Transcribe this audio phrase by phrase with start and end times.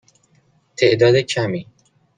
[0.77, 1.67] تعداد کمی.